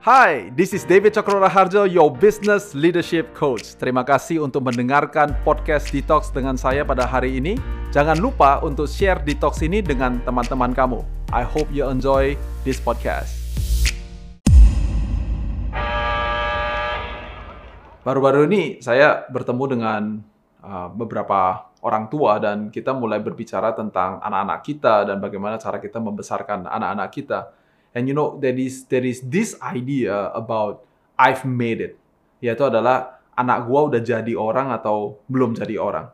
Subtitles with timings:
[0.00, 3.76] Hai, this is David Cokro Raharjo, your business leadership coach.
[3.76, 7.60] Terima kasih untuk mendengarkan podcast Detox dengan saya pada hari ini.
[7.92, 11.04] Jangan lupa untuk share Detox ini dengan teman-teman kamu.
[11.36, 12.32] I hope you enjoy
[12.64, 13.28] this podcast.
[18.00, 20.24] Baru-baru ini saya bertemu dengan
[20.64, 26.00] uh, beberapa orang tua dan kita mulai berbicara tentang anak-anak kita dan bagaimana cara kita
[26.00, 27.59] membesarkan anak-anak kita.
[27.90, 30.86] And you know there is there is this idea about
[31.18, 31.98] I've made it,
[32.38, 36.06] yaitu adalah anak gua udah jadi orang atau belum jadi orang.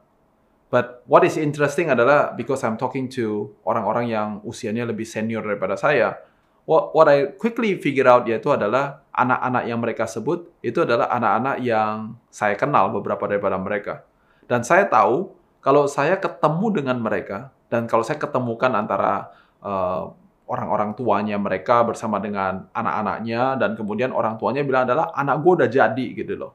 [0.66, 5.78] But what is interesting adalah because I'm talking to orang-orang yang usianya lebih senior daripada
[5.78, 6.19] saya,
[6.66, 11.56] what what I quickly figure out yaitu adalah anak-anak yang mereka sebut itu adalah anak-anak
[11.62, 14.02] yang saya kenal beberapa daripada mereka.
[14.50, 19.30] Dan saya tahu kalau saya ketemu dengan mereka dan kalau saya ketemukan antara
[19.62, 20.14] uh,
[20.46, 25.70] orang-orang tuanya mereka bersama dengan anak-anaknya dan kemudian orang tuanya bilang adalah anak gue udah
[25.70, 26.52] jadi gitu loh.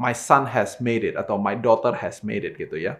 [0.00, 2.96] My son has made it atau my daughter has made it gitu ya.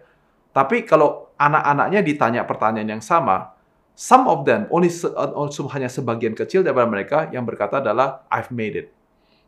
[0.53, 3.57] Tapi kalau anak-anaknya ditanya pertanyaan yang sama,
[3.97, 4.91] some of them only
[5.33, 8.87] also hanya sebagian kecil daripada mereka yang berkata adalah I've made it.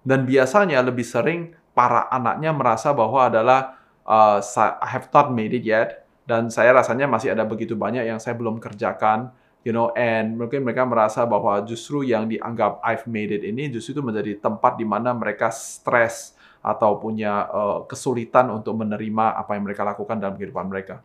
[0.01, 4.41] Dan biasanya lebih sering para anaknya merasa bahwa adalah uh,
[4.81, 8.37] I have not made it yet dan saya rasanya masih ada begitu banyak yang saya
[8.37, 13.45] belum kerjakan you know, and mungkin mereka merasa bahwa justru yang dianggap I've made it
[13.45, 19.37] ini justru itu menjadi tempat di mana mereka stres atau punya uh, kesulitan untuk menerima
[19.37, 21.01] apa yang mereka lakukan dalam kehidupan mereka.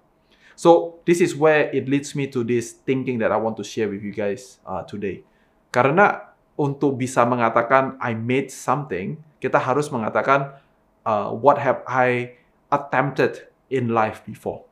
[0.56, 3.92] So this is where it leads me to this thinking that I want to share
[3.92, 5.20] with you guys uh, today.
[5.68, 10.56] Karena untuk bisa mengatakan I made something, kita harus mengatakan
[11.04, 12.40] uh, what have I
[12.72, 14.64] attempted in life before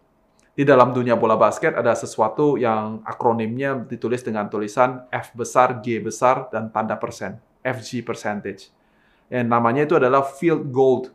[0.55, 5.99] di dalam dunia bola basket ada sesuatu yang akronimnya ditulis dengan tulisan F besar, G
[5.99, 8.71] besar, dan tanda persen, FG percentage.
[9.27, 11.11] yang namanya itu adalah field goal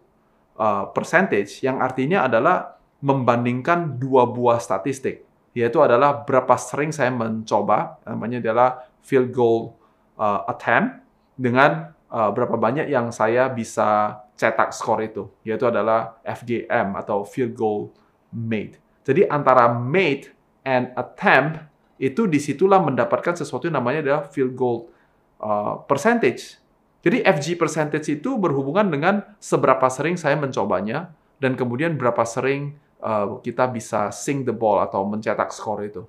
[0.60, 5.24] uh, percentage, yang artinya adalah membandingkan dua buah statistik,
[5.56, 8.70] yaitu adalah berapa sering saya mencoba, namanya adalah
[9.00, 9.80] field goal
[10.20, 11.00] uh, attempt,
[11.40, 17.56] dengan uh, berapa banyak yang saya bisa cetak skor itu, yaitu adalah FGM atau field
[17.56, 17.96] goal
[18.36, 18.76] made.
[19.10, 20.30] Jadi antara made
[20.62, 21.66] and attempt
[21.98, 24.94] itu di situlah mendapatkan sesuatu yang namanya adalah field goal
[25.42, 26.62] uh, percentage.
[27.02, 31.10] Jadi FG percentage itu berhubungan dengan seberapa sering saya mencobanya
[31.42, 36.06] dan kemudian berapa sering uh, kita bisa sink the ball atau mencetak skor itu.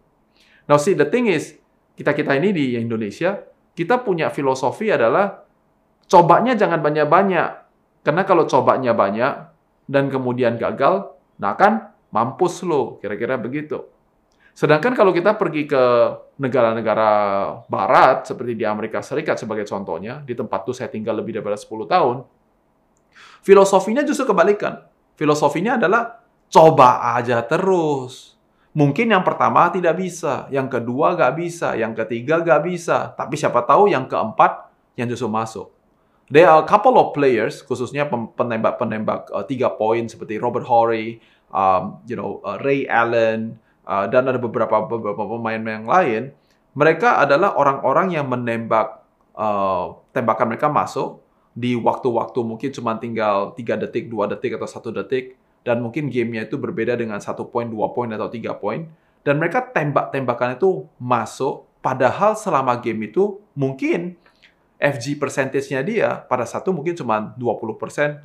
[0.69, 1.57] Now see the thing is
[1.97, 3.41] kita kita ini di Indonesia
[3.73, 5.41] kita punya filosofi adalah
[6.05, 7.49] cobanya jangan banyak-banyak
[8.05, 9.33] karena kalau cobanya banyak
[9.91, 13.87] dan kemudian gagal, nah kan mampus lo, kira-kira begitu.
[14.55, 15.85] Sedangkan kalau kita pergi ke
[16.37, 17.11] negara-negara
[17.71, 21.87] barat, seperti di Amerika Serikat sebagai contohnya, di tempat itu saya tinggal lebih daripada 10
[21.87, 22.17] tahun,
[23.41, 24.85] filosofinya justru kebalikan.
[25.17, 28.37] Filosofinya adalah coba aja terus.
[28.71, 33.67] Mungkin yang pertama tidak bisa, yang kedua nggak bisa, yang ketiga nggak bisa, tapi siapa
[33.67, 35.75] tahu yang keempat yang justru masuk.
[36.31, 41.19] There are a couple of players, khususnya penembak-penembak uh, tiga poin seperti Robert Horry,
[41.51, 46.23] um, you know uh, Ray Allen uh, dan ada beberapa beberapa pemain yang lain,
[46.75, 49.03] mereka adalah orang-orang yang menembak
[49.35, 54.95] uh, tembakan mereka masuk di waktu-waktu mungkin cuma tinggal tiga detik, dua detik atau satu
[54.95, 55.35] detik
[55.67, 58.87] dan mungkin gamenya itu berbeda dengan satu poin, dua poin atau tiga poin
[59.27, 64.17] dan mereka tembak-tembakan itu masuk padahal selama game itu mungkin
[64.81, 68.25] FG percentage-nya dia pada satu mungkin cuma 20%,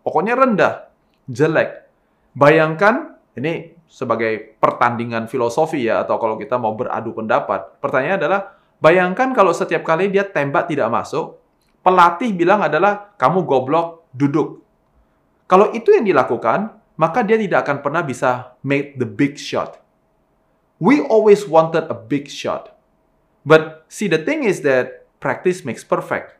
[0.00, 0.88] pokoknya rendah,
[1.28, 1.89] jelek.
[2.34, 7.82] Bayangkan, ini sebagai pertandingan filosofi ya, atau kalau kita mau beradu pendapat.
[7.82, 8.40] Pertanyaannya adalah,
[8.78, 11.42] bayangkan kalau setiap kali dia tembak tidak masuk,
[11.82, 14.62] pelatih bilang adalah, kamu goblok, duduk.
[15.50, 19.82] Kalau itu yang dilakukan, maka dia tidak akan pernah bisa make the big shot.
[20.80, 22.72] We always wanted a big shot.
[23.44, 26.39] But see, the thing is that practice makes perfect.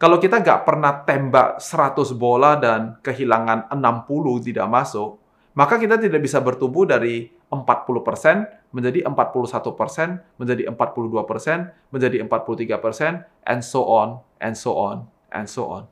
[0.00, 5.20] Kalau kita nggak pernah tembak 100 bola dan kehilangan 60 tidak masuk,
[5.52, 13.84] maka kita tidak bisa bertumbuh dari 40% menjadi 41%, menjadi 42%, menjadi 43%, and so
[13.84, 15.04] on, and so on,
[15.36, 15.84] and so on.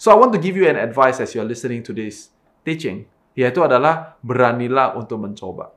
[0.00, 2.32] So I want to give you an advice as you're listening to this
[2.64, 3.04] teaching,
[3.36, 5.76] yaitu adalah beranilah untuk mencoba.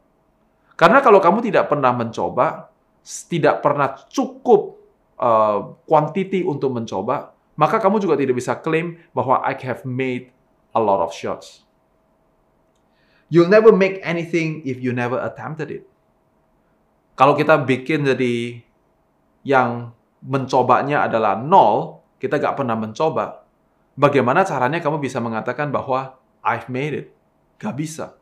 [0.79, 2.71] Karena kalau kamu tidak pernah mencoba,
[3.27, 4.79] tidak pernah cukup
[5.19, 10.31] uh, quantity untuk mencoba, maka kamu juga tidak bisa klaim bahwa I have made
[10.71, 11.67] a lot of shots.
[13.27, 15.83] You'll never make anything if you never attempted it.
[17.19, 18.63] Kalau kita bikin jadi
[19.43, 19.91] yang
[20.23, 23.43] mencobanya adalah nol, kita nggak pernah mencoba,
[23.99, 27.07] bagaimana caranya kamu bisa mengatakan bahwa I've made it?
[27.59, 28.15] Gak bisa.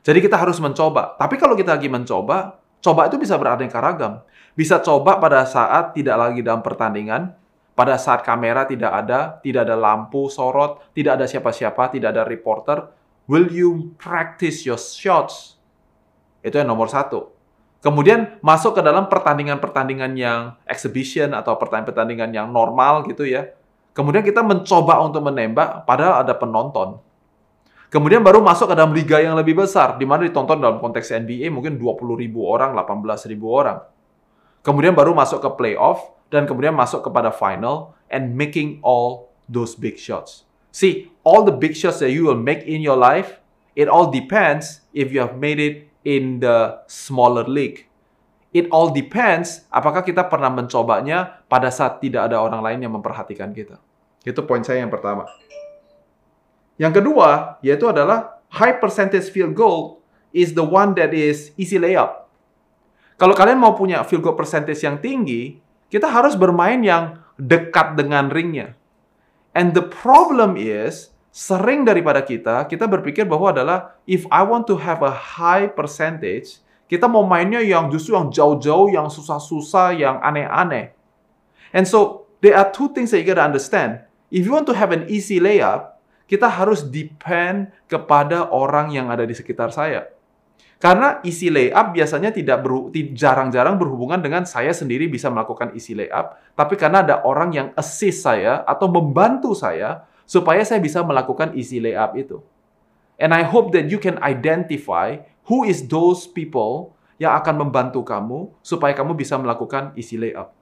[0.00, 1.12] Jadi kita harus mencoba.
[1.20, 4.24] Tapi kalau kita lagi mencoba, coba itu bisa beraneka ragam.
[4.56, 7.36] Bisa coba pada saat tidak lagi dalam pertandingan,
[7.76, 12.88] pada saat kamera tidak ada, tidak ada lampu sorot, tidak ada siapa-siapa, tidak ada reporter.
[13.28, 15.60] Will you practice your shots?
[16.40, 17.36] Itu yang nomor satu.
[17.84, 23.52] Kemudian masuk ke dalam pertandingan-pertandingan yang exhibition atau pertandingan-pertandingan yang normal gitu ya.
[23.92, 26.96] Kemudian kita mencoba untuk menembak, padahal ada penonton.
[27.92, 31.52] Kemudian baru masuk ke dalam liga yang lebih besar, di mana ditonton dalam konteks NBA
[31.52, 33.78] mungkin 20 ribu orang, 18 ribu orang.
[34.66, 39.94] Kemudian baru masuk ke playoff, dan kemudian masuk kepada final, and making all those big
[39.94, 40.42] shots.
[40.74, 43.38] See, all the big shots that you will make in your life,
[43.78, 47.86] it all depends if you have made it in the smaller league.
[48.50, 53.54] It all depends apakah kita pernah mencobanya pada saat tidak ada orang lain yang memperhatikan
[53.54, 53.78] kita.
[54.26, 55.30] Itu poin saya yang pertama.
[56.74, 60.02] Yang kedua, yaitu adalah high percentage field goal
[60.34, 62.25] is the one that is easy layup.
[63.16, 65.56] Kalau kalian mau punya field goal percentage yang tinggi,
[65.88, 68.76] kita harus bermain yang dekat dengan ringnya.
[69.56, 74.76] And the problem is, sering daripada kita, kita berpikir bahwa adalah, if I want to
[74.76, 76.60] have a high percentage,
[76.92, 80.92] kita mau mainnya yang justru yang jauh-jauh, yang susah-susah, yang aneh-aneh.
[81.72, 84.04] And so, there are two things that you gotta understand.
[84.28, 85.96] If you want to have an easy layup,
[86.26, 90.10] kita harus depend kepada orang yang ada di sekitar saya.
[90.76, 92.60] Karena isi layup biasanya tidak
[93.16, 98.20] jarang-jarang berhubungan dengan saya sendiri bisa melakukan isi layup, tapi karena ada orang yang assist
[98.20, 102.38] saya atau membantu saya supaya saya bisa melakukan isi layup itu.
[103.16, 108.52] And I hope that you can identify who is those people yang akan membantu kamu
[108.60, 110.52] supaya kamu bisa melakukan isi layup.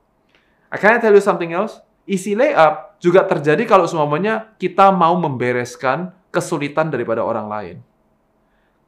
[0.71, 1.83] Can I tell you something else?
[2.05, 7.77] isi layup juga terjadi kalau semuanya kita mau membereskan kesulitan daripada orang lain.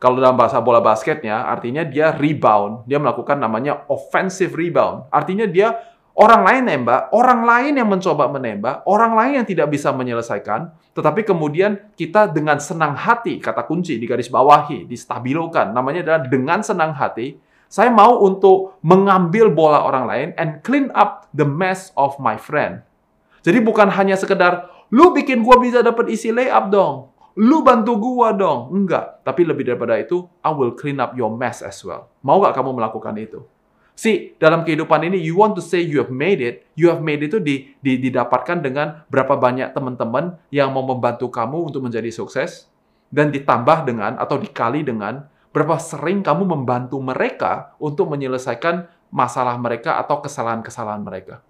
[0.07, 2.87] Kalau dalam bahasa bola basketnya, artinya dia rebound.
[2.87, 5.11] Dia melakukan namanya offensive rebound.
[5.11, 5.75] Artinya dia
[6.15, 11.27] orang lain nembak, orang lain yang mencoba menembak, orang lain yang tidak bisa menyelesaikan, tetapi
[11.27, 16.95] kemudian kita dengan senang hati, kata kunci di garis bawahi, distabilokan, namanya adalah dengan senang
[16.95, 22.39] hati, saya mau untuk mengambil bola orang lain and clean up the mess of my
[22.39, 22.79] friend.
[23.43, 27.11] Jadi bukan hanya sekedar lu bikin gua bisa dapat isi layup dong.
[27.37, 28.73] Lu bantu gua dong.
[28.73, 29.21] Enggak.
[29.21, 32.09] Tapi lebih daripada itu, I will clean up your mess as well.
[32.25, 33.45] Mau gak kamu melakukan itu?
[33.97, 37.25] Si dalam kehidupan ini, you want to say you have made it, you have made
[37.25, 42.69] itu di, di, didapatkan dengan berapa banyak teman-teman yang mau membantu kamu untuk menjadi sukses,
[43.09, 49.97] dan ditambah dengan atau dikali dengan berapa sering kamu membantu mereka untuk menyelesaikan masalah mereka
[49.97, 51.41] atau kesalahan-kesalahan mereka.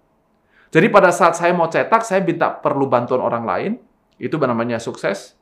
[0.71, 3.71] Jadi pada saat saya mau cetak, saya minta perlu bantuan orang lain.
[4.19, 5.36] Itu namanya sukses.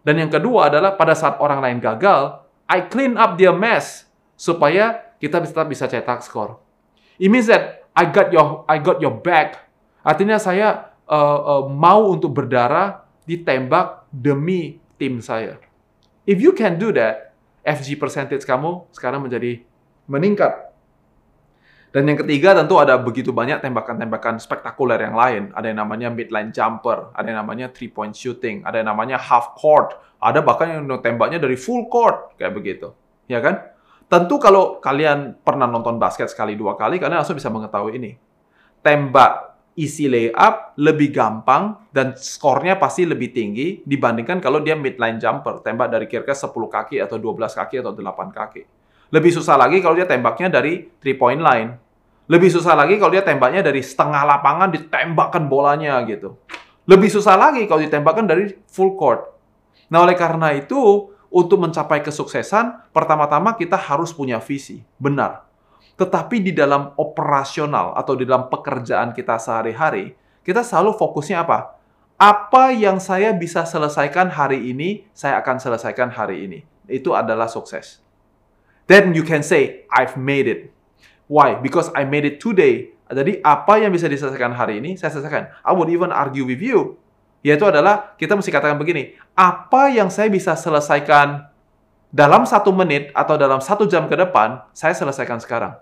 [0.00, 4.08] Dan yang kedua adalah pada saat orang lain gagal, I clean up their mess
[4.38, 6.56] supaya kita tetap bisa cetak skor.
[7.20, 9.60] It means that I got your I got your back.
[10.00, 15.60] Artinya saya uh, uh, mau untuk berdarah ditembak demi tim saya.
[16.24, 19.60] If you can do that, FG percentage kamu sekarang menjadi
[20.08, 20.69] meningkat.
[21.90, 25.42] Dan yang ketiga tentu ada begitu banyak tembakan-tembakan spektakuler yang lain.
[25.50, 29.58] Ada yang namanya midline jumper, ada yang namanya three point shooting, ada yang namanya half
[29.58, 32.94] court, ada bahkan yang tembaknya dari full court kayak begitu.
[33.26, 33.74] Ya kan?
[34.06, 38.14] Tentu kalau kalian pernah nonton basket sekali dua kali, kalian langsung bisa mengetahui ini.
[38.86, 45.58] Tembak isi layup lebih gampang dan skornya pasti lebih tinggi dibandingkan kalau dia midline jumper,
[45.62, 48.62] tembak dari kira-kira 10 kaki atau 12 kaki atau 8 kaki.
[49.10, 51.74] Lebih susah lagi kalau dia tembaknya dari three point line.
[52.30, 56.38] Lebih susah lagi kalau dia tembaknya dari setengah lapangan ditembakkan bolanya gitu.
[56.86, 59.34] Lebih susah lagi kalau ditembakkan dari full court.
[59.90, 64.86] Nah, oleh karena itu, untuk mencapai kesuksesan, pertama-tama kita harus punya visi.
[64.98, 65.42] Benar.
[65.98, 70.14] Tetapi di dalam operasional atau di dalam pekerjaan kita sehari-hari,
[70.46, 71.78] kita selalu fokusnya apa?
[72.14, 76.58] Apa yang saya bisa selesaikan hari ini, saya akan selesaikan hari ini.
[76.86, 78.02] Itu adalah sukses.
[78.90, 80.74] Then you can say, I've made it.
[81.30, 81.54] Why?
[81.54, 82.90] Because I made it today.
[83.06, 85.46] Jadi apa yang bisa diselesaikan hari ini, saya selesaikan.
[85.62, 86.98] I would even argue with you.
[87.46, 91.46] Yaitu adalah, kita mesti katakan begini, apa yang saya bisa selesaikan
[92.10, 95.78] dalam satu menit atau dalam satu jam ke depan, saya selesaikan sekarang.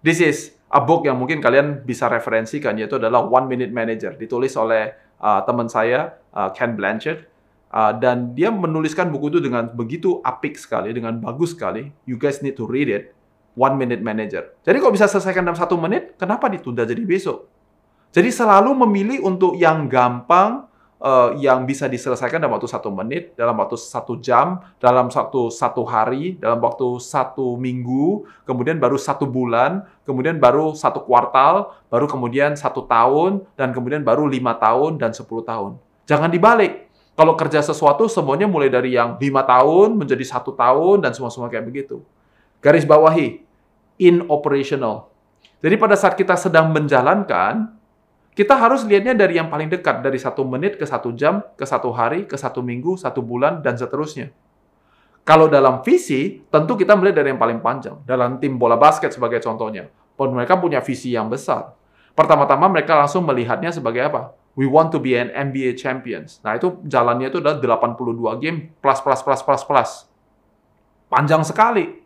[0.00, 4.16] This is a book yang mungkin kalian bisa referensikan, yaitu adalah One Minute Manager.
[4.16, 7.28] Ditulis oleh uh, teman saya, uh, Ken Blanchard.
[7.74, 11.90] Uh, dan dia menuliskan buku itu dengan begitu apik sekali, dengan bagus sekali.
[12.06, 13.10] You guys need to read it.
[13.58, 14.54] One Minute Manager.
[14.62, 17.50] Jadi kalau bisa selesaikan dalam satu menit, kenapa ditunda jadi besok?
[18.14, 20.70] Jadi selalu memilih untuk yang gampang,
[21.02, 25.82] uh, yang bisa diselesaikan dalam waktu satu menit, dalam waktu satu jam, dalam satu satu
[25.82, 32.54] hari, dalam waktu satu minggu, kemudian baru satu bulan, kemudian baru satu kuartal, baru kemudian
[32.54, 35.74] satu tahun, dan kemudian baru lima tahun dan sepuluh tahun.
[36.06, 36.83] Jangan dibalik.
[37.14, 41.62] Kalau kerja sesuatu semuanya mulai dari yang lima tahun menjadi satu tahun dan semua-semua kayak
[41.62, 42.02] begitu.
[42.58, 43.38] Garis bawahi,
[44.02, 45.14] in operational.
[45.62, 47.70] Jadi pada saat kita sedang menjalankan,
[48.34, 51.94] kita harus lihatnya dari yang paling dekat, dari satu menit ke satu jam, ke satu
[51.94, 54.34] hari, ke satu minggu, satu bulan, dan seterusnya.
[55.22, 57.96] Kalau dalam visi, tentu kita melihat dari yang paling panjang.
[58.04, 59.88] Dalam tim bola basket sebagai contohnya.
[60.18, 61.72] Mereka punya visi yang besar.
[62.12, 64.36] Pertama-tama mereka langsung melihatnya sebagai apa?
[64.54, 66.38] We want to be an NBA champions.
[66.46, 69.90] Nah itu jalannya itu adalah 82 game plus plus plus plus plus.
[71.10, 72.02] Panjang sekali.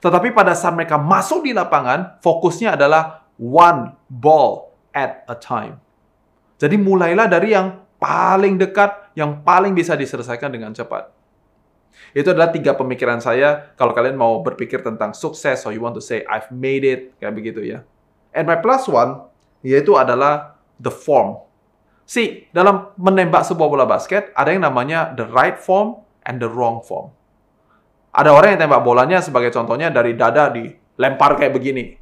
[0.00, 5.76] Tetapi pada saat mereka masuk di lapangan, fokusnya adalah one ball at a time.
[6.56, 11.12] Jadi mulailah dari yang paling dekat, yang paling bisa diselesaikan dengan cepat.
[12.16, 16.02] Itu adalah tiga pemikiran saya kalau kalian mau berpikir tentang sukses, so you want to
[16.02, 17.84] say, I've made it, kayak begitu ya.
[18.32, 19.28] And my plus one,
[19.60, 21.44] yaitu adalah the form.
[22.10, 26.82] See, dalam menembak sebuah bola basket, ada yang namanya the right form and the wrong
[26.82, 27.14] form.
[28.10, 31.94] Ada orang yang tembak bolanya sebagai contohnya dari dada dilempar kayak begini.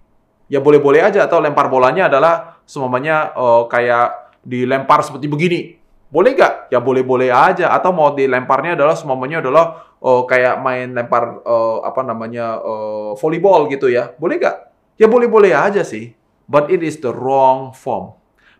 [0.49, 5.61] Ya boleh-boleh aja atau lempar bolanya adalah semuanya uh, kayak dilempar seperti begini.
[6.09, 6.73] Boleh gak?
[6.73, 7.69] Ya boleh-boleh aja.
[7.69, 13.69] Atau mau dilemparnya adalah semuanya adalah uh, kayak main lempar uh, apa namanya uh, volleyball
[13.69, 14.17] gitu ya.
[14.17, 14.73] Boleh gak?
[14.97, 16.17] Ya boleh-boleh aja sih.
[16.49, 18.18] But it is the wrong form.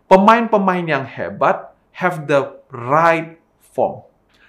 [0.09, 4.01] Pemain-pemain yang hebat have the right form.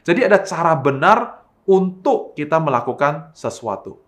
[0.09, 4.01] Jadi ada cara benar untuk kita melakukan sesuatu.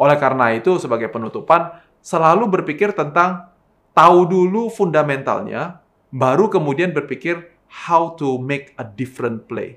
[0.00, 3.52] Oleh karena itu, sebagai penutupan, selalu berpikir tentang
[3.92, 9.76] tahu dulu fundamentalnya, baru kemudian berpikir how to make a different play.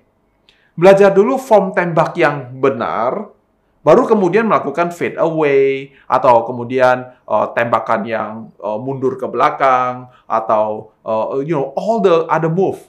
[0.80, 3.36] Belajar dulu form tembak yang benar,
[3.82, 10.94] baru kemudian melakukan fade away atau kemudian uh, tembakan yang uh, mundur ke belakang atau
[11.02, 12.82] uh, you know all the other move.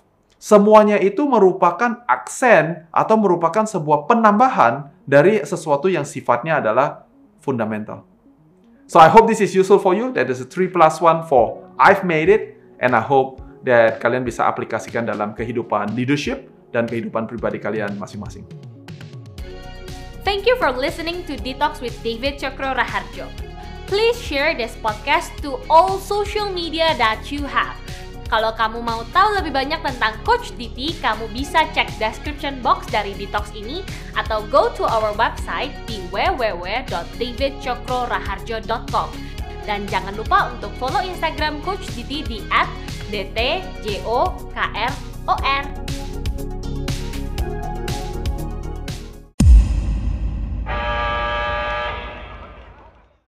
[0.43, 7.07] Semuanya itu merupakan aksen atau merupakan sebuah penambahan dari sesuatu yang sifatnya adalah
[7.39, 8.03] fundamental.
[8.91, 10.11] So I hope this is useful for you.
[10.13, 12.59] That is a 3 plus 1 for I've made it.
[12.83, 18.72] And I hope that kalian bisa aplikasikan dalam kehidupan leadership dan kehidupan pribadi kalian masing-masing.
[20.23, 23.27] Thank you for listening to Detox with David Chakro Raharjo.
[23.91, 27.75] Please share this podcast to all social media that you have.
[28.33, 33.13] Kalau kamu mau tahu lebih banyak tentang Coach Diti, kamu bisa cek description box dari
[33.13, 33.85] Detox ini
[34.17, 39.09] atau go to our website di www.davidcokroraharjo.com.
[39.69, 42.41] Dan jangan lupa untuk follow Instagram Coach Diti di
[43.13, 46.02] @dtjokr.or.